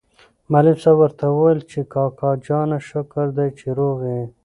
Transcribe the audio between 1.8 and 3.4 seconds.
کاکا جانه شکر